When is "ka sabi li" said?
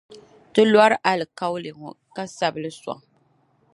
2.15-2.71